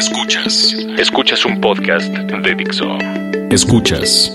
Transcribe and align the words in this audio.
Escuchas. 0.00 0.74
Escuchas 0.96 1.44
un 1.44 1.60
podcast 1.60 2.08
de 2.08 2.54
Dixo. 2.54 2.86
Escuchas. 3.50 4.34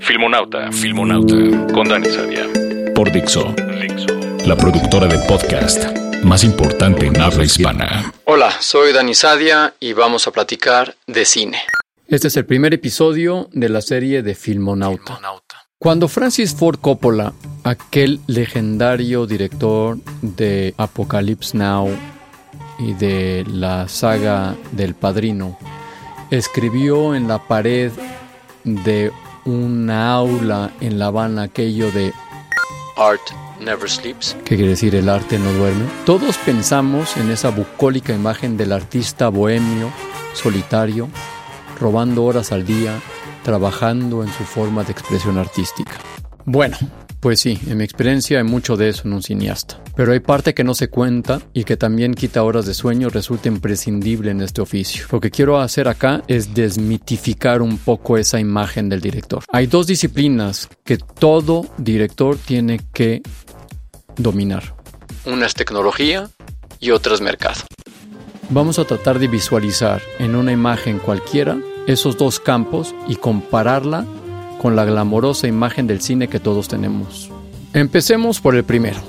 Filmonauta. 0.00 0.72
Filmonauta. 0.72 1.36
Con 1.72 1.88
Dani 1.88 2.08
Sadia. 2.08 2.48
Por 2.96 3.12
Dixo. 3.12 3.54
Dixo. 3.80 4.08
La 4.44 4.56
productora 4.56 5.06
de 5.06 5.16
podcast 5.28 5.84
más 6.24 6.42
importante 6.42 7.06
en 7.06 7.20
habla 7.20 7.44
hispana. 7.44 8.12
Hola, 8.24 8.50
soy 8.60 8.92
Dani 8.92 9.14
Sadia 9.14 9.74
y 9.78 9.92
vamos 9.92 10.26
a 10.26 10.32
platicar 10.32 10.96
de 11.06 11.24
cine. 11.24 11.58
Este 12.08 12.26
es 12.26 12.36
el 12.36 12.44
primer 12.44 12.74
episodio 12.74 13.48
de 13.52 13.68
la 13.68 13.82
serie 13.82 14.24
de 14.24 14.34
Filmonauta. 14.34 15.20
Cuando 15.78 16.08
Francis 16.08 16.56
Ford 16.56 16.80
Coppola, 16.80 17.34
aquel 17.62 18.18
legendario 18.26 19.26
director 19.28 19.96
de 20.22 20.74
Apocalypse 20.76 21.56
Now 21.56 21.88
y 22.78 22.94
de 22.94 23.44
la 23.48 23.88
saga 23.88 24.54
del 24.72 24.94
Padrino, 24.94 25.56
escribió 26.30 27.14
en 27.14 27.28
la 27.28 27.38
pared 27.38 27.92
de 28.64 29.12
una 29.44 30.12
aula 30.12 30.72
en 30.80 30.98
La 30.98 31.06
Habana 31.06 31.42
aquello 31.42 31.90
de 31.92 32.12
Art 32.96 33.20
Never 33.60 33.88
Sleeps. 33.88 34.36
¿Qué 34.44 34.56
quiere 34.56 34.70
decir 34.70 34.94
el 34.94 35.08
arte 35.08 35.38
no 35.38 35.52
duerme? 35.52 35.84
Todos 36.04 36.36
pensamos 36.38 37.16
en 37.16 37.30
esa 37.30 37.50
bucólica 37.50 38.14
imagen 38.14 38.56
del 38.56 38.72
artista 38.72 39.28
bohemio, 39.28 39.90
solitario, 40.32 41.08
robando 41.80 42.24
horas 42.24 42.52
al 42.52 42.64
día, 42.64 42.92
trabajando 43.42 44.22
en 44.22 44.32
su 44.32 44.44
forma 44.44 44.84
de 44.84 44.92
expresión 44.92 45.38
artística. 45.38 45.92
Bueno, 46.44 46.76
pues 47.20 47.40
sí, 47.40 47.58
en 47.66 47.78
mi 47.78 47.84
experiencia 47.84 48.38
hay 48.38 48.44
mucho 48.44 48.76
de 48.76 48.88
eso 48.88 49.02
en 49.06 49.14
un 49.14 49.22
cineasta. 49.22 49.83
Pero 49.96 50.12
hay 50.12 50.20
parte 50.20 50.54
que 50.54 50.64
no 50.64 50.74
se 50.74 50.88
cuenta 50.88 51.40
y 51.52 51.64
que 51.64 51.76
también 51.76 52.14
quita 52.14 52.42
horas 52.42 52.66
de 52.66 52.74
sueño 52.74 53.10
resulta 53.10 53.48
imprescindible 53.48 54.30
en 54.30 54.40
este 54.40 54.60
oficio. 54.60 55.06
Lo 55.12 55.20
que 55.20 55.30
quiero 55.30 55.60
hacer 55.60 55.88
acá 55.88 56.22
es 56.26 56.54
desmitificar 56.54 57.62
un 57.62 57.78
poco 57.78 58.18
esa 58.18 58.40
imagen 58.40 58.88
del 58.88 59.00
director. 59.00 59.44
Hay 59.52 59.66
dos 59.66 59.86
disciplinas 59.86 60.68
que 60.84 60.98
todo 60.98 61.66
director 61.78 62.36
tiene 62.36 62.80
que 62.92 63.22
dominar. 64.16 64.74
Una 65.26 65.46
es 65.46 65.54
tecnología 65.54 66.28
y 66.80 66.90
otra 66.90 67.14
es 67.14 67.20
mercado. 67.20 67.60
Vamos 68.50 68.78
a 68.78 68.84
tratar 68.84 69.18
de 69.18 69.28
visualizar 69.28 70.02
en 70.18 70.34
una 70.34 70.52
imagen 70.52 70.98
cualquiera 70.98 71.56
esos 71.86 72.18
dos 72.18 72.40
campos 72.40 72.94
y 73.08 73.16
compararla 73.16 74.04
con 74.60 74.76
la 74.76 74.84
glamorosa 74.84 75.46
imagen 75.46 75.86
del 75.86 76.00
cine 76.00 76.28
que 76.28 76.40
todos 76.40 76.68
tenemos. 76.68 77.30
Empecemos 77.72 78.40
por 78.40 78.54
el 78.54 78.64
primero, 78.64 79.00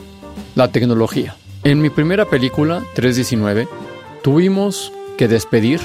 la 0.56 0.72
tecnología. 0.72 1.36
En 1.64 1.81
mi 1.81 1.89
primera 1.89 2.25
película, 2.25 2.84
319, 2.95 3.67
tuvimos 4.23 4.92
que 5.17 5.28
despedir 5.28 5.81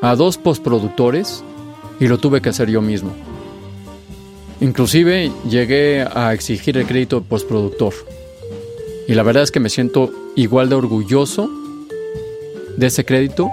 a 0.00 0.14
dos 0.14 0.38
postproductores 0.38 1.42
y 2.00 2.06
lo 2.06 2.18
tuve 2.18 2.40
que 2.40 2.48
hacer 2.48 2.70
yo 2.70 2.80
mismo. 2.80 3.12
Inclusive 4.60 5.30
llegué 5.48 6.02
a 6.02 6.32
exigir 6.32 6.78
el 6.78 6.86
crédito 6.86 7.20
de 7.20 7.26
postproductor. 7.26 7.94
Y 9.06 9.14
la 9.14 9.22
verdad 9.22 9.42
es 9.42 9.50
que 9.50 9.60
me 9.60 9.70
siento 9.70 10.10
igual 10.36 10.68
de 10.68 10.74
orgulloso 10.74 11.48
de 12.76 12.86
ese 12.86 13.04
crédito 13.04 13.50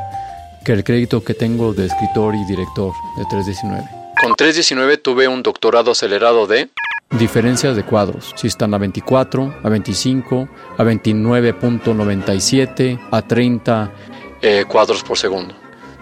que 0.66 0.74
el 0.74 0.84
crédito 0.84 1.24
que 1.24 1.34
tengo 1.34 1.74
de 1.74 1.86
escritor 1.86 2.36
y 2.36 2.44
director 2.46 2.92
de 3.18 3.26
319. 3.30 3.84
Con 4.22 4.36
319 4.36 4.98
tuve 4.98 5.28
un 5.28 5.44
doctorado 5.44 5.92
acelerado 5.92 6.48
de 6.48 6.70
Diferencias 7.12 7.76
de 7.76 7.84
cuadros, 7.84 8.34
si 8.36 8.48
están 8.48 8.74
a 8.74 8.78
24, 8.78 9.56
a 9.64 9.70
25, 9.70 10.48
a 10.78 10.84
29.97, 10.84 13.00
a 13.12 13.22
30 13.22 13.92
eh, 14.42 14.66
cuadros 14.68 15.04
por 15.04 15.18
segundo. 15.18 15.54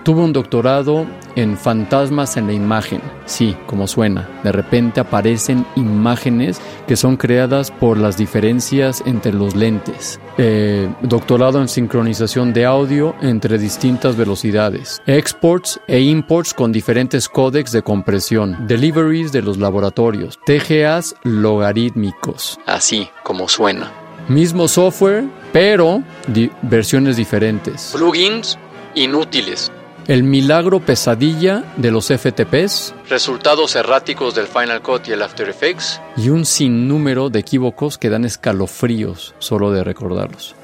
Tuve 0.04 0.22
un 0.22 0.34
doctorado 0.34 1.06
en 1.36 1.58
fantasmas 1.58 2.36
en 2.36 2.48
la 2.48 2.54
imagen. 2.54 3.02
Sí, 3.26 3.56
como 3.68 3.88
suena. 3.88 4.28
De 4.44 4.52
repente 4.52 5.00
aparecen 5.00 5.66
imágenes 5.76 6.60
que 6.88 6.98
son 6.98 7.16
creadas 7.16 7.72
por 7.72 7.98
las 7.98 8.18
diferencias 8.18 9.02
entre 9.06 9.32
los 9.32 9.56
lentes. 9.56 10.20
Eh, 10.38 10.90
doctorado 11.02 11.62
en 11.62 11.68
sincronización 11.68 12.54
de 12.54 12.66
audio 12.66 13.16
entre 13.22 13.58
distintas 13.58 14.18
velocidades. 14.18 15.02
Exports 15.06 15.80
e 15.88 16.00
imports 16.00 16.54
con 16.54 16.72
diferentes 16.72 17.30
códecs 17.30 17.72
de 17.72 17.84
compresión. 17.84 18.68
Deliveries 18.68 19.32
de 19.32 19.44
los 19.44 19.58
laboratorios. 19.58 20.40
TGAs 20.46 21.16
logarítmicos. 21.24 22.60
Así 22.66 23.10
como 23.24 23.48
suena. 23.48 23.92
Mismo 24.28 24.68
software, 24.68 25.26
pero 25.52 26.02
di 26.28 26.50
versiones 26.64 27.18
diferentes. 27.18 27.92
Plugins 27.94 28.58
inútiles. 28.96 29.72
El 30.08 30.24
milagro 30.24 30.82
pesadilla 30.82 31.64
de 31.78 31.90
los 31.92 32.08
FTPs 32.08 32.94
Resultados 33.10 33.76
erráticos 33.76 34.36
del 34.36 34.48
Final 34.48 34.82
Cut 34.82 35.08
y 35.08 35.12
el 35.14 35.22
After 35.22 35.48
Effects. 35.48 36.02
y 36.18 36.30
un 36.30 36.46
sinnúmero 36.46 37.30
de 37.30 37.40
equívocos 37.40 37.98
que 37.98 38.10
dan 38.10 38.26
escalofríos 38.26 39.34
solo 39.40 39.72
de 39.72 39.84
recordarlos. 39.84 40.56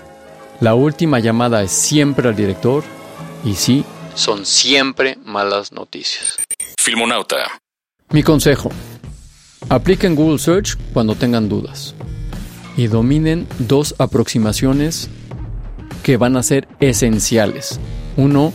La 0.59 0.75
última 0.75 1.19
llamada 1.19 1.63
es 1.63 1.71
siempre 1.71 2.27
al 2.27 2.35
director 2.35 2.83
y 3.45 3.55
sí, 3.55 3.85
Son 4.15 4.45
siempre 4.45 5.17
malas 5.23 5.71
noticias. 5.71 6.37
Filmonauta. 6.77 7.37
mi 8.11 8.23
consejo. 8.23 8.71
Apliquen 9.69 10.15
Google 10.15 10.39
Search 10.39 10.75
cuando 10.93 11.15
tengan 11.15 11.47
dudas 11.47 11.95
y 12.75 12.87
dominen 12.87 13.47
dos 13.59 13.95
aproximaciones 13.99 15.09
que 16.03 16.17
van 16.17 16.35
a 16.35 16.43
ser 16.43 16.67
esenciales. 16.81 17.79
Uno 18.17 18.51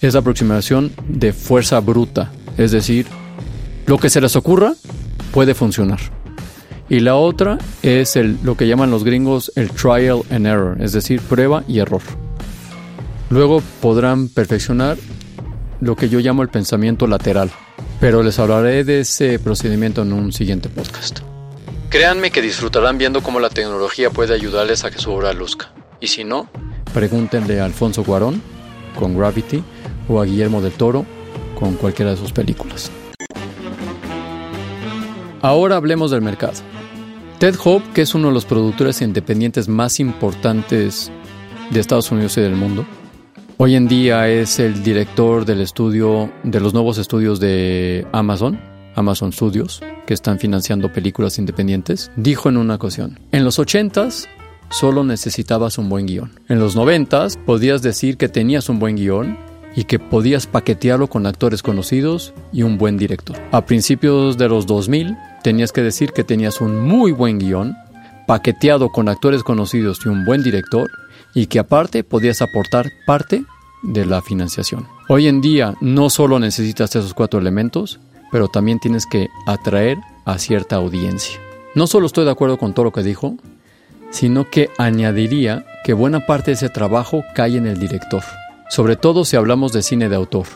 es 0.00 0.14
la 0.14 0.20
aproximación 0.20 0.92
de 1.08 1.32
fuerza 1.32 1.80
bruta, 1.80 2.32
es 2.56 2.70
decir, 2.70 3.06
lo 3.86 3.98
que 3.98 4.10
se 4.10 4.20
les 4.20 4.36
ocurra 4.36 4.74
puede 5.32 5.54
funcionar. 5.54 6.00
Y 6.88 7.00
la 7.00 7.16
otra 7.16 7.58
es 7.82 8.16
el, 8.16 8.38
lo 8.42 8.56
que 8.56 8.68
llaman 8.68 8.90
los 8.90 9.04
gringos 9.04 9.50
el 9.56 9.70
trial 9.70 10.22
and 10.30 10.46
error, 10.46 10.80
es 10.80 10.92
decir, 10.92 11.20
prueba 11.20 11.64
y 11.66 11.80
error. 11.80 12.02
Luego 13.30 13.62
podrán 13.80 14.28
perfeccionar 14.28 14.96
lo 15.80 15.96
que 15.96 16.08
yo 16.08 16.20
llamo 16.20 16.42
el 16.42 16.48
pensamiento 16.48 17.06
lateral, 17.06 17.50
pero 18.00 18.22
les 18.22 18.38
hablaré 18.38 18.84
de 18.84 19.00
ese 19.00 19.38
procedimiento 19.38 20.02
en 20.02 20.12
un 20.12 20.32
siguiente 20.32 20.68
podcast. 20.68 21.20
Créanme 21.90 22.30
que 22.30 22.42
disfrutarán 22.42 22.98
viendo 22.98 23.22
cómo 23.22 23.40
la 23.40 23.48
tecnología 23.48 24.10
puede 24.10 24.34
ayudarles 24.34 24.84
a 24.84 24.90
que 24.90 24.98
su 24.98 25.10
obra 25.10 25.32
luzca. 25.32 25.72
Y 26.00 26.08
si 26.08 26.24
no, 26.24 26.48
Pregúntenle 26.96 27.60
a 27.60 27.66
Alfonso 27.66 28.04
Cuarón 28.04 28.40
con 28.98 29.18
Gravity 29.18 29.62
o 30.08 30.20
a 30.20 30.24
Guillermo 30.24 30.60
del 30.60 30.72
Toro 30.72 31.04
con 31.58 31.74
cualquiera 31.74 32.12
de 32.12 32.16
sus 32.16 32.32
películas. 32.32 32.90
Ahora 35.42 35.76
hablemos 35.76 36.10
del 36.10 36.22
mercado. 36.22 36.54
Ted 37.38 37.54
Hope, 37.62 37.84
que 37.94 38.02
es 38.02 38.14
uno 38.14 38.28
de 38.28 38.34
los 38.34 38.46
productores 38.46 39.02
independientes 39.02 39.68
más 39.68 40.00
importantes 40.00 41.12
de 41.70 41.80
Estados 41.80 42.10
Unidos 42.10 42.36
y 42.38 42.40
del 42.40 42.56
mundo, 42.56 42.86
hoy 43.58 43.74
en 43.74 43.88
día 43.88 44.28
es 44.28 44.58
el 44.58 44.82
director 44.82 45.44
del 45.44 45.60
estudio 45.60 46.32
de 46.42 46.60
los 46.60 46.72
nuevos 46.72 46.98
estudios 46.98 47.38
de 47.38 48.06
Amazon, 48.12 48.58
Amazon 48.94 49.32
Studios, 49.32 49.82
que 50.06 50.14
están 50.14 50.38
financiando 50.38 50.92
películas 50.92 51.38
independientes, 51.38 52.10
dijo 52.16 52.48
en 52.48 52.56
una 52.56 52.76
ocasión, 52.76 53.20
en 53.32 53.44
los 53.44 53.58
80s 53.58 54.26
solo 54.70 55.04
necesitabas 55.04 55.78
un 55.78 55.88
buen 55.88 56.06
guion. 56.06 56.32
En 56.48 56.58
los 56.58 56.76
90s 56.76 57.38
podías 57.44 57.82
decir 57.82 58.16
que 58.16 58.28
tenías 58.28 58.68
un 58.68 58.78
buen 58.78 58.96
guion 58.96 59.36
y 59.76 59.84
que 59.84 59.98
podías 59.98 60.46
paquetearlo 60.46 61.06
con 61.08 61.26
actores 61.26 61.62
conocidos 61.62 62.32
y 62.52 62.62
un 62.62 62.78
buen 62.78 62.96
director. 62.96 63.36
A 63.52 63.66
principios 63.66 64.38
de 64.38 64.48
los 64.48 64.66
2000 64.66 65.16
tenías 65.42 65.70
que 65.70 65.82
decir 65.82 66.12
que 66.12 66.24
tenías 66.24 66.60
un 66.62 66.80
muy 66.80 67.12
buen 67.12 67.38
guion, 67.38 67.76
paqueteado 68.26 68.88
con 68.88 69.08
actores 69.08 69.42
conocidos 69.42 70.00
y 70.04 70.08
un 70.08 70.24
buen 70.24 70.42
director, 70.42 70.90
y 71.34 71.46
que 71.46 71.58
aparte 71.58 72.02
podías 72.02 72.40
aportar 72.40 72.86
parte 73.06 73.44
de 73.82 74.06
la 74.06 74.22
financiación. 74.22 74.88
Hoy 75.08 75.28
en 75.28 75.42
día 75.42 75.74
no 75.82 76.08
solo 76.08 76.38
necesitas 76.38 76.96
esos 76.96 77.12
cuatro 77.12 77.38
elementos, 77.38 78.00
pero 78.32 78.48
también 78.48 78.80
tienes 78.80 79.04
que 79.06 79.28
atraer 79.46 79.98
a 80.24 80.38
cierta 80.38 80.76
audiencia. 80.76 81.38
No 81.74 81.86
solo 81.86 82.06
estoy 82.06 82.24
de 82.24 82.30
acuerdo 82.30 82.56
con 82.56 82.72
todo 82.72 82.86
lo 82.86 82.92
que 82.92 83.02
dijo, 83.02 83.36
sino 84.10 84.48
que 84.48 84.70
añadiría 84.78 85.66
que 85.84 85.92
buena 85.92 86.24
parte 86.24 86.52
de 86.52 86.54
ese 86.54 86.70
trabajo 86.70 87.22
cae 87.34 87.58
en 87.58 87.66
el 87.66 87.78
director, 87.78 88.22
sobre 88.68 88.96
todo 88.96 89.24
si 89.24 89.36
hablamos 89.36 89.72
de 89.72 89.82
cine 89.82 90.08
de 90.08 90.16
autor, 90.16 90.46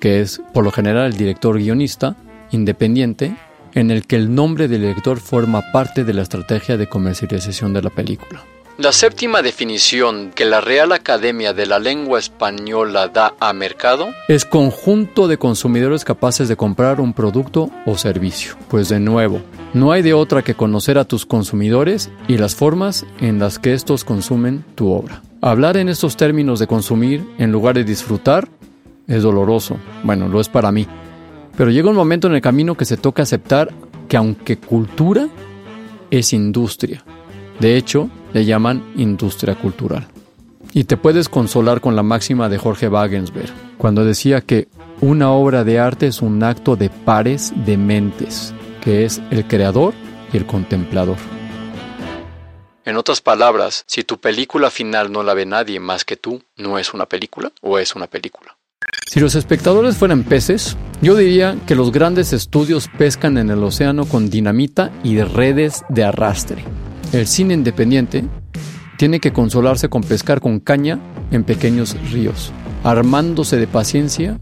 que 0.00 0.20
es 0.20 0.40
por 0.52 0.64
lo 0.64 0.70
general 0.70 1.06
el 1.06 1.16
director 1.16 1.56
guionista 1.58 2.16
independiente 2.50 3.36
en 3.74 3.90
el 3.90 4.06
que 4.06 4.16
el 4.16 4.34
nombre 4.34 4.68
del 4.68 4.82
director 4.82 5.18
forma 5.18 5.72
parte 5.72 6.04
de 6.04 6.14
la 6.14 6.22
estrategia 6.22 6.76
de 6.76 6.88
comercialización 6.88 7.72
de 7.72 7.82
la 7.82 7.90
película. 7.90 8.42
La 8.78 8.90
séptima 8.90 9.42
definición 9.42 10.30
que 10.34 10.46
la 10.46 10.62
Real 10.62 10.92
Academia 10.92 11.52
de 11.52 11.66
la 11.66 11.78
Lengua 11.78 12.18
Española 12.18 13.06
da 13.08 13.34
a 13.38 13.52
mercado 13.52 14.08
es 14.28 14.46
conjunto 14.46 15.28
de 15.28 15.36
consumidores 15.36 16.06
capaces 16.06 16.48
de 16.48 16.56
comprar 16.56 16.98
un 16.98 17.12
producto 17.12 17.70
o 17.84 17.98
servicio. 17.98 18.56
Pues 18.68 18.88
de 18.88 18.98
nuevo, 18.98 19.42
no 19.74 19.92
hay 19.92 20.00
de 20.00 20.14
otra 20.14 20.40
que 20.42 20.54
conocer 20.54 20.96
a 20.96 21.04
tus 21.04 21.26
consumidores 21.26 22.10
y 22.28 22.38
las 22.38 22.54
formas 22.54 23.04
en 23.20 23.38
las 23.38 23.58
que 23.58 23.74
estos 23.74 24.04
consumen 24.04 24.64
tu 24.74 24.90
obra. 24.90 25.22
Hablar 25.42 25.76
en 25.76 25.90
estos 25.90 26.16
términos 26.16 26.58
de 26.58 26.66
consumir 26.66 27.28
en 27.36 27.52
lugar 27.52 27.74
de 27.74 27.84
disfrutar 27.84 28.48
es 29.06 29.22
doloroso. 29.22 29.76
Bueno, 30.02 30.28
lo 30.28 30.40
es 30.40 30.48
para 30.48 30.72
mí. 30.72 30.86
Pero 31.58 31.70
llega 31.70 31.90
un 31.90 31.96
momento 31.96 32.26
en 32.26 32.34
el 32.34 32.40
camino 32.40 32.74
que 32.74 32.86
se 32.86 32.96
toca 32.96 33.22
aceptar 33.22 33.68
que 34.08 34.16
aunque 34.16 34.56
cultura 34.56 35.28
es 36.10 36.32
industria. 36.32 37.04
De 37.60 37.76
hecho, 37.76 38.08
le 38.32 38.44
llaman 38.44 38.92
industria 38.96 39.54
cultural. 39.54 40.06
Y 40.72 40.84
te 40.84 40.96
puedes 40.96 41.28
consolar 41.28 41.80
con 41.80 41.96
la 41.96 42.02
máxima 42.02 42.48
de 42.48 42.58
Jorge 42.58 42.88
Wagensberg, 42.88 43.52
cuando 43.76 44.04
decía 44.04 44.40
que 44.40 44.68
una 45.00 45.32
obra 45.32 45.64
de 45.64 45.78
arte 45.78 46.06
es 46.06 46.22
un 46.22 46.42
acto 46.42 46.76
de 46.76 46.88
pares 46.88 47.52
de 47.66 47.76
mentes, 47.76 48.54
que 48.80 49.04
es 49.04 49.20
el 49.30 49.46
creador 49.46 49.94
y 50.32 50.36
el 50.36 50.46
contemplador. 50.46 51.16
En 52.84 52.96
otras 52.96 53.20
palabras, 53.20 53.84
si 53.86 54.02
tu 54.02 54.18
película 54.18 54.70
final 54.70 55.12
no 55.12 55.22
la 55.22 55.34
ve 55.34 55.46
nadie 55.46 55.78
más 55.78 56.04
que 56.04 56.16
tú, 56.16 56.42
¿no 56.56 56.78
es 56.78 56.94
una 56.94 57.06
película 57.06 57.52
o 57.60 57.78
es 57.78 57.94
una 57.94 58.06
película? 58.06 58.56
Si 59.06 59.20
los 59.20 59.34
espectadores 59.34 59.96
fueran 59.96 60.24
peces, 60.24 60.76
yo 61.00 61.14
diría 61.14 61.56
que 61.66 61.74
los 61.74 61.92
grandes 61.92 62.32
estudios 62.32 62.88
pescan 62.98 63.38
en 63.38 63.50
el 63.50 63.62
océano 63.62 64.04
con 64.06 64.30
dinamita 64.30 64.90
y 65.04 65.20
redes 65.22 65.84
de 65.88 66.04
arrastre. 66.04 66.64
El 67.12 67.26
cine 67.26 67.52
independiente 67.52 68.24
tiene 68.96 69.20
que 69.20 69.34
consolarse 69.34 69.90
con 69.90 70.02
pescar 70.02 70.40
con 70.40 70.60
caña 70.60 70.98
en 71.30 71.44
pequeños 71.44 71.94
ríos, 72.10 72.52
armándose 72.84 73.58
de 73.58 73.66
paciencia 73.66 74.40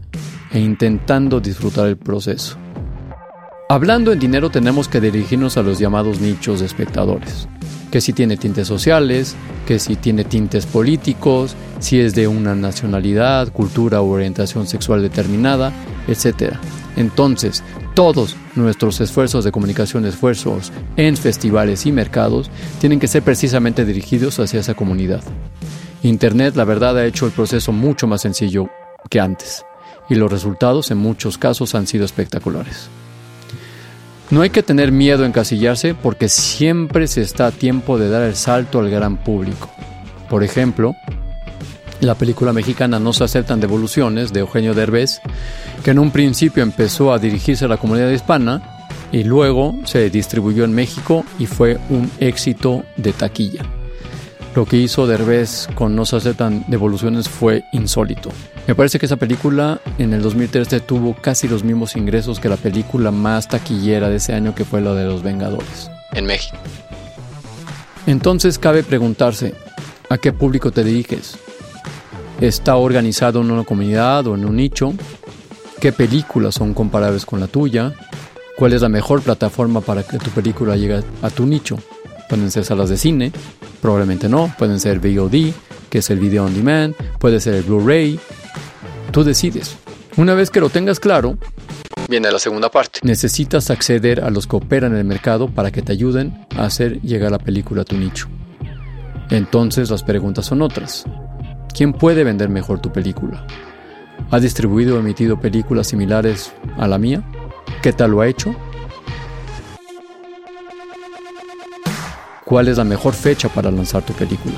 e 0.53 0.59
intentando 0.59 1.41
disfrutar 1.41 1.87
el 1.87 1.97
proceso. 1.97 2.55
Hablando 3.67 4.13
en 4.13 4.19
dinero 4.19 4.49
tenemos 4.49 4.87
que 4.87 5.01
dirigirnos 5.01 5.57
a 5.57 5.63
los 5.63 5.79
llamados 5.79 6.21
nichos 6.21 6.61
de 6.61 6.65
espectadores, 6.65 7.49
que 7.91 7.99
si 7.99 8.13
tiene 8.13 8.37
tintes 8.37 8.69
sociales, 8.69 9.35
que 9.67 9.77
si 9.77 9.97
tiene 9.97 10.23
tintes 10.23 10.65
políticos, 10.65 11.57
si 11.79 11.99
es 11.99 12.15
de 12.15 12.29
una 12.29 12.55
nacionalidad, 12.55 13.51
cultura 13.51 14.01
u 14.01 14.11
orientación 14.11 14.65
sexual 14.65 15.01
determinada, 15.01 15.73
etc. 16.07 16.53
Entonces, 16.95 17.63
todos 17.93 18.35
nuestros 18.55 18.99
esfuerzos 19.01 19.43
de 19.43 19.51
comunicación, 19.51 20.05
esfuerzos 20.05 20.71
en 20.97 21.17
festivales 21.17 21.85
y 21.85 21.91
mercados, 21.91 22.49
tienen 22.79 22.99
que 22.99 23.07
ser 23.07 23.23
precisamente 23.23 23.85
dirigidos 23.85 24.39
hacia 24.39 24.59
esa 24.59 24.73
comunidad. 24.73 25.23
Internet, 26.03 26.55
la 26.55 26.65
verdad, 26.65 26.97
ha 26.97 27.05
hecho 27.05 27.25
el 27.25 27.31
proceso 27.31 27.71
mucho 27.71 28.07
más 28.07 28.21
sencillo 28.21 28.69
que 29.09 29.19
antes, 29.19 29.65
y 30.09 30.15
los 30.15 30.31
resultados 30.31 30.91
en 30.91 30.97
muchos 30.97 31.37
casos 31.37 31.75
han 31.75 31.87
sido 31.87 32.05
espectaculares. 32.05 32.89
No 34.31 34.41
hay 34.41 34.49
que 34.49 34.63
tener 34.63 34.93
miedo 34.93 35.25
en 35.25 35.33
casillarse 35.33 35.93
porque 35.93 36.29
siempre 36.29 37.07
se 37.07 37.21
está 37.21 37.47
a 37.47 37.51
tiempo 37.51 37.97
de 37.97 38.09
dar 38.09 38.23
el 38.23 38.35
salto 38.35 38.79
al 38.79 38.89
gran 38.89 39.17
público. 39.17 39.69
Por 40.29 40.43
ejemplo, 40.43 40.95
la 42.01 42.15
película 42.15 42.51
mexicana 42.51 42.99
No 42.99 43.13
se 43.13 43.23
aceptan 43.23 43.61
devoluciones 43.61 44.33
de 44.33 44.41
Eugenio 44.41 44.73
Derbez, 44.73 45.21
que 45.83 45.91
en 45.91 45.99
un 45.99 46.11
principio 46.11 46.63
empezó 46.63 47.13
a 47.13 47.19
dirigirse 47.19 47.65
a 47.65 47.67
la 47.67 47.77
comunidad 47.77 48.09
hispana 48.09 48.61
y 49.11 49.23
luego 49.23 49.75
se 49.85 50.09
distribuyó 50.09 50.63
en 50.63 50.73
México 50.73 51.23
y 51.39 51.45
fue 51.45 51.79
un 51.89 52.11
éxito 52.19 52.83
de 52.97 53.13
taquilla. 53.13 53.63
Lo 54.55 54.65
que 54.65 54.77
hizo 54.77 55.07
Derbez 55.07 55.69
con 55.75 55.95
No 55.95 56.05
se 56.05 56.17
aceptan 56.17 56.65
devoluciones 56.67 57.29
fue 57.29 57.63
insólito. 57.71 58.31
Me 58.67 58.75
parece 58.75 58.99
que 58.99 59.05
esa 59.05 59.15
película 59.15 59.79
en 59.97 60.13
el 60.13 60.21
2013 60.21 60.81
tuvo 60.81 61.15
casi 61.15 61.47
los 61.47 61.63
mismos 61.63 61.95
ingresos 61.95 62.39
que 62.39 62.49
la 62.49 62.57
película 62.57 63.11
más 63.11 63.47
taquillera 63.47 64.09
de 64.09 64.17
ese 64.17 64.33
año 64.33 64.53
que 64.53 64.65
fue 64.65 64.81
la 64.81 64.93
de 64.93 65.05
Los 65.05 65.23
Vengadores. 65.23 65.89
En 66.13 66.25
México. 66.25 66.57
Entonces 68.07 68.59
cabe 68.59 68.83
preguntarse, 68.83 69.53
¿a 70.09 70.17
qué 70.17 70.33
público 70.33 70.71
te 70.71 70.83
diriges? 70.83 71.37
Está 72.41 72.75
organizado 72.75 73.41
en 73.41 73.51
una 73.51 73.63
comunidad 73.63 74.25
o 74.27 74.35
en 74.35 74.45
un 74.45 74.55
nicho, 74.55 74.93
qué 75.79 75.91
películas 75.91 76.55
son 76.55 76.73
comparables 76.73 77.25
con 77.25 77.39
la 77.39 77.47
tuya, 77.47 77.93
cuál 78.57 78.73
es 78.73 78.81
la 78.81 78.89
mejor 78.89 79.21
plataforma 79.21 79.81
para 79.81 80.03
que 80.03 80.17
tu 80.17 80.31
película 80.31 80.75
llegue 80.75 81.03
a 81.21 81.29
tu 81.29 81.45
nicho. 81.45 81.77
Pueden 82.27 82.49
ser 82.49 82.65
salas 82.65 82.89
de 82.89 82.97
cine, 82.97 83.31
probablemente 83.81 84.27
no, 84.27 84.53
pueden 84.57 84.79
ser 84.79 84.99
VOD, 84.99 85.53
que 85.89 85.99
es 85.99 86.09
el 86.09 86.19
video 86.19 86.45
on 86.45 86.53
demand, 86.55 86.95
puede 87.19 87.39
ser 87.39 87.55
el 87.55 87.63
Blu-ray. 87.63 88.19
Tú 89.11 89.23
decides. 89.23 89.77
Una 90.17 90.33
vez 90.33 90.49
que 90.49 90.59
lo 90.59 90.69
tengas 90.69 90.99
claro, 90.99 91.37
viene 92.09 92.31
la 92.31 92.39
segunda 92.39 92.71
parte. 92.71 92.99
Necesitas 93.03 93.69
acceder 93.69 94.21
a 94.21 94.29
los 94.29 94.47
que 94.47 94.55
operan 94.55 94.93
en 94.93 94.99
el 94.99 95.05
mercado 95.05 95.47
para 95.47 95.71
que 95.71 95.81
te 95.81 95.91
ayuden 95.91 96.47
a 96.57 96.65
hacer 96.65 97.01
llegar 97.01 97.31
la 97.31 97.39
película 97.39 97.83
a 97.83 97.85
tu 97.85 97.97
nicho. 97.97 98.27
Entonces 99.29 99.89
las 99.89 100.03
preguntas 100.03 100.45
son 100.45 100.61
otras. 100.61 101.05
¿Quién 101.73 101.93
puede 101.93 102.23
vender 102.23 102.49
mejor 102.49 102.79
tu 102.79 102.91
película? 102.91 103.45
¿Ha 104.29 104.39
distribuido 104.39 104.97
o 104.97 104.99
emitido 104.99 105.39
películas 105.39 105.87
similares 105.87 106.51
a 106.77 106.87
la 106.87 106.97
mía? 106.97 107.23
¿Qué 107.81 107.93
tal 107.93 108.11
lo 108.11 108.21
ha 108.21 108.27
hecho? 108.27 108.53
¿Cuál 112.45 112.67
es 112.67 112.77
la 112.77 112.83
mejor 112.83 113.13
fecha 113.13 113.47
para 113.47 113.71
lanzar 113.71 114.03
tu 114.03 114.13
película? 114.13 114.55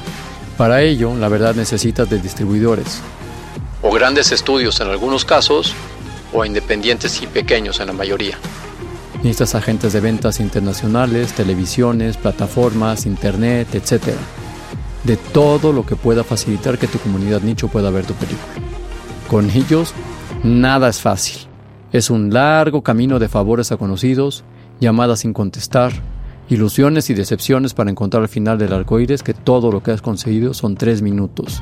Para 0.58 0.82
ello, 0.82 1.16
la 1.16 1.30
verdad 1.30 1.56
necesitas 1.56 2.10
de 2.10 2.20
distribuidores. 2.20 3.02
O 3.84 3.92
grandes 3.92 4.32
estudios 4.32 4.80
en 4.82 4.88
algunos 4.88 5.24
casos, 5.24 5.76
o 6.34 6.44
independientes 6.46 7.22
y 7.22 7.28
pequeños 7.28 7.80
en 7.80 7.88
la 7.88 7.94
mayoría. 7.94 8.38
Necesitas 9.18 9.56
agentes 9.56 9.94
de 9.94 10.00
ventas 10.00 10.40
internacionales, 10.40 11.34
televisiones, 11.34 12.18
plataformas, 12.18 13.06
internet, 13.06 13.68
etc 13.76 14.16
de 15.04 15.18
todo 15.18 15.74
lo 15.74 15.86
que 15.86 15.96
pueda 15.96 16.24
facilitar 16.24 16.78
que 16.78 16.88
tu 16.88 16.98
comunidad 17.00 17.42
nicho 17.42 17.68
pueda 17.68 17.90
ver 17.90 18.06
tu 18.06 18.14
película. 18.14 18.54
Con 19.30 19.50
ellos, 19.50 19.94
nada 20.44 20.90
es 20.90 21.02
fácil. 21.02 21.48
Es 21.92 22.10
un 22.10 22.34
largo 22.34 22.82
camino 22.82 23.20
de 23.20 23.30
favores 23.30 23.72
a 23.72 23.78
conocidos, 23.78 24.44
llamadas 24.80 25.20
sin 25.20 25.34
contestar, 25.34 25.92
ilusiones 26.50 27.10
y 27.10 27.14
decepciones 27.14 27.74
para 27.74 27.92
encontrar 27.92 28.24
al 28.24 28.30
final 28.30 28.58
del 28.58 28.74
arco 28.74 29.00
iris 29.00 29.24
que 29.24 29.34
todo 29.34 29.72
lo 29.72 29.84
que 29.84 29.92
has 29.92 30.02
conseguido 30.02 30.54
son 30.54 30.76
tres 30.76 31.02
minutos, 31.02 31.62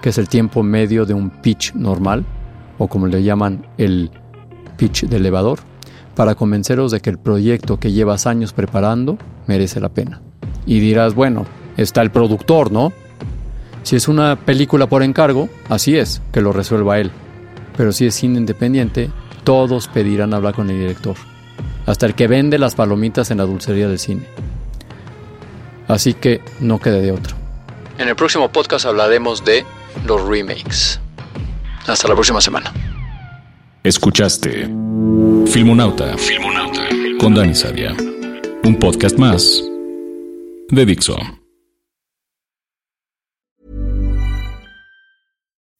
que 0.00 0.10
es 0.10 0.18
el 0.18 0.28
tiempo 0.28 0.62
medio 0.62 1.06
de 1.06 1.14
un 1.14 1.30
pitch 1.30 1.74
normal, 1.74 2.24
o 2.78 2.88
como 2.88 3.06
le 3.06 3.22
llaman 3.22 3.66
el 3.78 4.10
pitch 4.76 5.06
de 5.06 5.16
elevador, 5.16 5.60
para 6.14 6.34
convenceros 6.34 6.90
de 6.92 7.00
que 7.00 7.10
el 7.10 7.18
proyecto 7.18 7.78
que 7.78 7.92
llevas 7.92 8.26
años 8.26 8.52
preparando 8.52 9.16
merece 9.46 9.80
la 9.80 9.88
pena. 9.88 10.20
Y 10.66 10.80
dirás, 10.80 11.14
bueno, 11.14 11.46
está 11.76 12.02
el 12.02 12.10
productor, 12.10 12.72
¿no? 12.72 12.92
Si 13.82 13.96
es 13.96 14.08
una 14.08 14.36
película 14.36 14.86
por 14.86 15.02
encargo, 15.02 15.48
así 15.68 15.96
es, 15.96 16.22
que 16.32 16.40
lo 16.40 16.52
resuelva 16.52 16.98
él. 16.98 17.10
Pero 17.76 17.92
si 17.92 18.06
es 18.06 18.14
cine 18.14 18.38
independiente, 18.38 19.10
todos 19.44 19.88
pedirán 19.88 20.34
hablar 20.34 20.54
con 20.54 20.70
el 20.70 20.78
director, 20.78 21.16
hasta 21.86 22.06
el 22.06 22.14
que 22.14 22.28
vende 22.28 22.58
las 22.58 22.74
palomitas 22.74 23.30
en 23.30 23.38
la 23.38 23.44
dulcería 23.44 23.88
del 23.88 23.98
cine. 23.98 24.22
Así 25.88 26.14
que 26.14 26.40
no 26.60 26.78
quede 26.78 27.00
de 27.00 27.12
otro. 27.12 27.36
En 27.98 28.08
el 28.08 28.16
próximo 28.16 28.50
podcast 28.50 28.86
hablaremos 28.86 29.44
de 29.44 29.64
los 30.06 30.26
remakes. 30.26 31.00
Hasta 31.86 32.08
la 32.08 32.14
próxima 32.14 32.40
semana. 32.40 32.72
Escuchaste 33.82 34.70
Filmonauta, 35.46 36.16
Filmonauta 36.16 36.82
con 37.18 37.34
Dani 37.34 37.54
Sadia. 37.54 37.94
Un 38.64 38.78
podcast 38.78 39.18
más 39.18 39.62
de 40.70 40.86
Dixo. 40.86 41.41